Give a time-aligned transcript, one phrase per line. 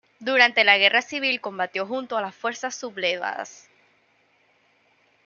[0.19, 3.69] Durante la Guerra civil combatió junto a las fuerzas sublevadas.